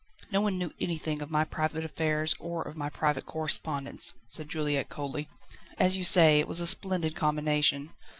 [0.31, 4.89] "No one knew anything of my private affairs or of my private correspondence," said Juliette
[4.89, 5.29] coldly;
[5.77, 7.91] "as you say, it was a splendid combination.